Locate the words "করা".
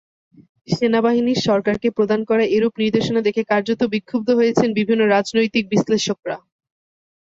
2.29-2.43